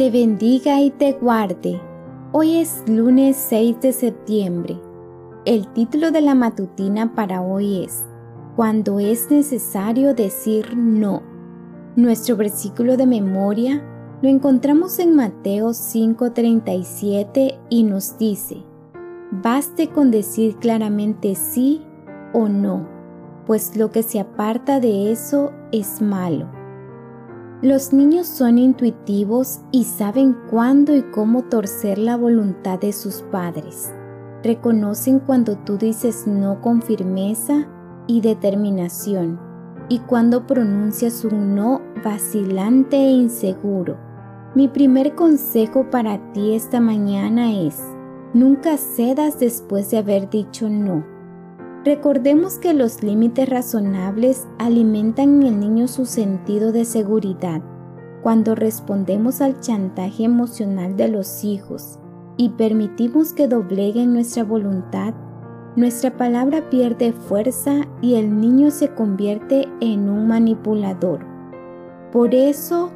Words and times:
te 0.00 0.10
bendiga 0.10 0.80
y 0.80 0.90
te 0.90 1.12
guarde. 1.12 1.78
Hoy 2.32 2.56
es 2.56 2.84
lunes 2.88 3.36
6 3.36 3.82
de 3.82 3.92
septiembre. 3.92 4.80
El 5.44 5.70
título 5.74 6.10
de 6.10 6.22
la 6.22 6.34
matutina 6.34 7.14
para 7.14 7.42
hoy 7.42 7.84
es 7.84 8.06
Cuando 8.56 8.98
es 8.98 9.30
necesario 9.30 10.14
decir 10.14 10.74
no. 10.74 11.20
Nuestro 11.96 12.38
versículo 12.38 12.96
de 12.96 13.06
memoria 13.06 13.84
lo 14.22 14.30
encontramos 14.30 14.98
en 15.00 15.14
Mateo 15.14 15.74
5:37 15.74 17.58
y 17.68 17.82
nos 17.82 18.16
dice, 18.16 18.64
Baste 19.30 19.88
con 19.88 20.10
decir 20.10 20.56
claramente 20.56 21.34
sí 21.34 21.82
o 22.32 22.48
no, 22.48 22.88
pues 23.44 23.76
lo 23.76 23.90
que 23.90 24.02
se 24.02 24.18
aparta 24.18 24.80
de 24.80 25.12
eso 25.12 25.52
es 25.72 26.00
malo. 26.00 26.59
Los 27.62 27.92
niños 27.92 28.26
son 28.26 28.56
intuitivos 28.56 29.60
y 29.70 29.84
saben 29.84 30.34
cuándo 30.48 30.96
y 30.96 31.02
cómo 31.02 31.42
torcer 31.42 31.98
la 31.98 32.16
voluntad 32.16 32.80
de 32.80 32.94
sus 32.94 33.20
padres. 33.30 33.92
Reconocen 34.42 35.18
cuando 35.18 35.58
tú 35.58 35.76
dices 35.76 36.26
no 36.26 36.62
con 36.62 36.80
firmeza 36.80 37.68
y 38.06 38.22
determinación 38.22 39.38
y 39.90 39.98
cuando 39.98 40.46
pronuncias 40.46 41.22
un 41.22 41.54
no 41.54 41.82
vacilante 42.02 42.96
e 42.96 43.10
inseguro. 43.10 43.98
Mi 44.54 44.66
primer 44.66 45.14
consejo 45.14 45.90
para 45.90 46.32
ti 46.32 46.54
esta 46.54 46.80
mañana 46.80 47.52
es, 47.52 47.78
nunca 48.32 48.78
cedas 48.78 49.38
después 49.38 49.90
de 49.90 49.98
haber 49.98 50.30
dicho 50.30 50.70
no. 50.70 51.04
Recordemos 51.82 52.58
que 52.58 52.74
los 52.74 53.02
límites 53.02 53.48
razonables 53.48 54.46
alimentan 54.58 55.40
en 55.40 55.42
el 55.44 55.60
niño 55.60 55.88
su 55.88 56.04
sentido 56.04 56.72
de 56.72 56.84
seguridad. 56.84 57.62
Cuando 58.22 58.54
respondemos 58.54 59.40
al 59.40 59.60
chantaje 59.60 60.24
emocional 60.24 60.94
de 60.98 61.08
los 61.08 61.42
hijos 61.42 61.98
y 62.36 62.50
permitimos 62.50 63.32
que 63.32 63.48
dobleguen 63.48 64.12
nuestra 64.12 64.44
voluntad, 64.44 65.14
nuestra 65.74 66.14
palabra 66.18 66.68
pierde 66.68 67.12
fuerza 67.12 67.88
y 68.02 68.16
el 68.16 68.38
niño 68.38 68.70
se 68.70 68.92
convierte 68.94 69.66
en 69.80 70.10
un 70.10 70.28
manipulador. 70.28 71.24
Por 72.12 72.34
eso, 72.34 72.90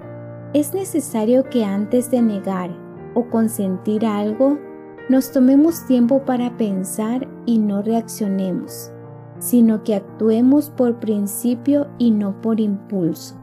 es 0.53 0.75
necesario 0.75 1.45
que 1.45 1.65
antes 1.65 2.11
de 2.11 2.21
negar 2.21 2.71
o 3.15 3.31
consentir 3.31 4.05
algo, 4.05 4.59
nos 5.09 5.33
tomemos 5.33 5.87
tiempo 5.87 6.25
para 6.25 6.57
pensar 6.57 7.29
y 7.47 7.59
no 7.59 7.83
reaccionemos, 7.83 8.91
sino 9.39 9.85
que 9.85 9.95
actuemos 9.95 10.71
por 10.71 10.99
principio 10.99 11.89
y 11.99 12.11
no 12.11 12.41
por 12.41 12.61
impulso. 12.61 13.37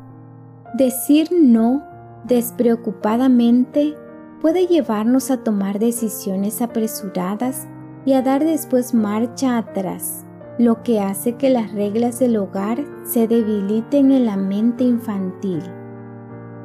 Decir 0.77 1.29
no 1.31 1.83
despreocupadamente 2.25 3.95
puede 4.41 4.65
llevarnos 4.65 5.29
a 5.29 5.37
tomar 5.43 5.79
decisiones 5.79 6.61
apresuradas 6.61 7.67
y 8.05 8.13
a 8.13 8.21
dar 8.21 8.43
después 8.43 8.93
marcha 8.93 9.57
atrás, 9.57 10.25
lo 10.57 10.81
que 10.81 10.99
hace 10.99 11.35
que 11.35 11.51
las 11.51 11.71
reglas 11.73 12.19
del 12.19 12.37
hogar 12.37 12.83
se 13.03 13.27
debiliten 13.27 14.11
en 14.11 14.25
la 14.25 14.37
mente 14.37 14.83
infantil. 14.83 15.61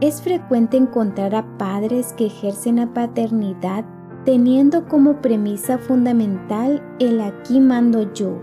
Es 0.00 0.22
frecuente 0.22 0.76
encontrar 0.76 1.34
a 1.34 1.58
padres 1.58 2.12
que 2.14 2.26
ejercen 2.26 2.76
la 2.76 2.92
paternidad 2.92 3.84
teniendo 4.26 4.88
como 4.88 5.22
premisa 5.22 5.78
fundamental 5.78 6.82
el 6.98 7.20
aquí 7.20 7.60
mando 7.60 8.12
yo. 8.12 8.42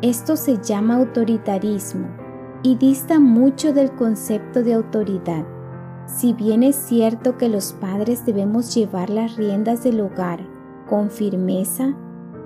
Esto 0.00 0.34
se 0.34 0.56
llama 0.62 0.96
autoritarismo 0.96 2.08
y 2.62 2.76
dista 2.76 3.20
mucho 3.20 3.74
del 3.74 3.92
concepto 3.92 4.62
de 4.62 4.72
autoridad. 4.72 5.44
Si 6.06 6.32
bien 6.32 6.62
es 6.62 6.74
cierto 6.74 7.36
que 7.36 7.50
los 7.50 7.74
padres 7.74 8.24
debemos 8.24 8.74
llevar 8.74 9.10
las 9.10 9.36
riendas 9.36 9.84
del 9.84 10.00
hogar 10.00 10.40
con 10.88 11.10
firmeza, 11.10 11.94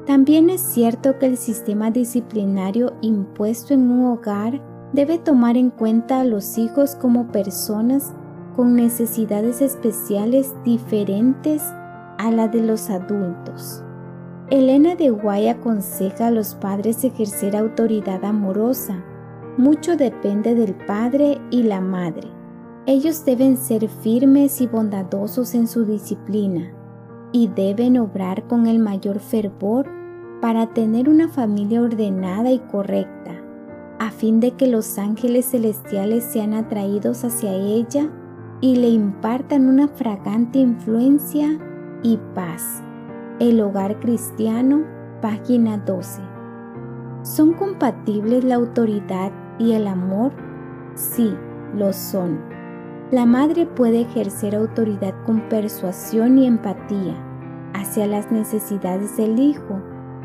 también 0.05 0.51
es 0.51 0.61
cierto 0.61 1.17
que 1.21 1.27
el 1.27 1.37
sistema 1.37 1.93
disciplinario 1.93 2.93
impuesto 3.03 3.73
en 3.73 3.89
un 3.89 4.07
hogar 4.07 4.61
debe 4.93 5.19
tomar 5.19 5.57
en 5.57 5.71
cuenta 5.71 6.21
a 6.21 6.25
los 6.25 6.59
hijos 6.59 6.97
como 6.97 7.29
personas 7.29 8.13
con 8.57 8.75
necesidades 8.75 9.63
especiales 9.63 10.53
diferentes 10.65 11.63
a 12.25 12.31
la 12.31 12.49
de 12.49 12.63
los 12.63 12.89
adultos. 12.89 13.85
Elena 14.51 14.95
de 14.95 15.11
Guay 15.11 15.49
aconseja 15.49 16.29
a 16.29 16.31
los 16.31 16.55
padres 16.55 17.05
ejercer 17.05 17.55
autoridad 17.55 18.25
amorosa. 18.25 19.05
Mucho 19.59 19.97
depende 19.97 20.55
del 20.55 20.75
padre 20.75 21.39
y 21.51 21.65
la 21.65 21.83
madre. 21.83 22.29
Ellos 22.87 23.27
deben 23.27 23.59
ser 23.59 23.89
firmes 23.89 24.63
y 24.63 24.67
bondadosos 24.67 25.55
en 25.55 25.69
su 25.69 25.85
disciplina 25.85 26.73
y 27.31 27.49
deben 27.49 27.99
obrar 27.99 28.47
con 28.47 28.67
el 28.67 28.79
mayor 28.79 29.19
fervor 29.19 29.87
para 30.41 30.73
tener 30.73 31.11
una 31.11 31.29
familia 31.29 31.83
ordenada 31.83 32.51
y 32.51 32.59
correcta, 32.59 33.33
a 33.99 34.11
fin 34.11 34.41
de 34.41 34.53
que 34.53 34.67
los 34.67 34.99
ángeles 34.99 35.51
celestiales 35.51 36.25
sean 36.25 36.55
atraídos 36.55 37.23
hacia 37.23 37.53
ella 37.53 38.11
y 38.63 38.77
le 38.77 38.89
impartan 38.89 39.69
una 39.69 39.89
fragante 39.89 40.59
influencia 40.59 41.59
y 42.05 42.19
paz. 42.35 42.85
El 43.41 43.61
hogar 43.61 43.99
cristiano, 43.99 44.85
página 45.21 45.79
12. 45.79 46.23
¿Son 47.23 47.55
compatibles 47.55 48.45
la 48.45 48.55
autoridad 48.57 49.33
y 49.59 49.73
el 49.73 49.89
amor? 49.89 50.33
Sí, 50.95 51.35
lo 51.75 51.93
son. 51.93 52.39
La 53.11 53.27
madre 53.27 53.67
puede 53.67 54.03
ejercer 54.03 54.55
autoridad 54.55 55.15
con 55.25 55.49
persuasión 55.49 56.39
y 56.39 56.47
empatía 56.47 57.15
hacia 57.73 58.07
las 58.07 58.31
necesidades 58.31 59.17
del 59.17 59.41
hijo 59.41 59.81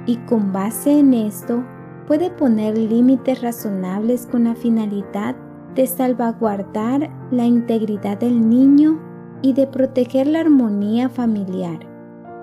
y 0.06 0.18
con 0.18 0.52
base 0.52 1.00
en 1.00 1.14
esto 1.14 1.64
puede 2.08 2.30
poner 2.30 2.78
límites 2.78 3.42
razonables 3.42 4.28
con 4.28 4.44
la 4.44 4.56
finalidad 4.56 5.36
de 5.76 5.88
salvaguardar 5.88 7.10
la 7.32 7.46
integridad 7.46 8.18
del 8.18 8.50
niño 8.50 9.09
y 9.42 9.54
de 9.54 9.68
proteger 9.68 10.28
la 10.28 10.42
armonía 10.42 11.10
familiar. 11.10 11.80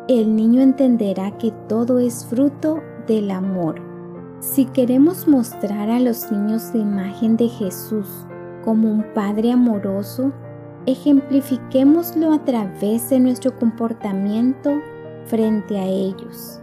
El 0.08 0.36
niño 0.36 0.62
entenderá 0.62 1.36
que 1.36 1.52
todo 1.68 1.98
es 1.98 2.24
fruto 2.26 2.80
del 3.06 3.30
amor. 3.30 3.80
Si 4.40 4.66
queremos 4.66 5.26
mostrar 5.26 5.90
a 5.90 5.98
los 5.98 6.30
niños 6.30 6.70
la 6.74 6.80
imagen 6.80 7.36
de 7.36 7.48
Jesús 7.48 8.06
como 8.64 8.90
un 8.90 9.04
Padre 9.14 9.52
amoroso, 9.52 10.32
ejemplifiquémoslo 10.86 12.32
a 12.32 12.44
través 12.44 13.10
de 13.10 13.18
nuestro 13.18 13.58
comportamiento 13.58 14.70
frente 15.26 15.78
a 15.78 15.86
ellos. 15.86 16.60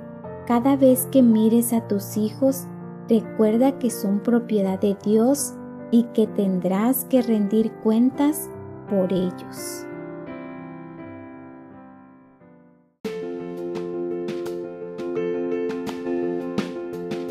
Cada 0.47 0.75
vez 0.75 1.07
que 1.11 1.21
mires 1.21 1.73
a 1.73 1.87
tus 1.87 2.17
hijos, 2.17 2.67
recuerda 3.09 3.77
que 3.79 3.89
son 3.89 4.19
propiedad 4.19 4.79
de 4.79 4.95
Dios 5.03 5.53
y 5.91 6.03
que 6.13 6.27
tendrás 6.27 7.05
que 7.05 7.21
rendir 7.21 7.71
cuentas 7.83 8.49
por 8.89 9.11
ellos. 9.11 9.85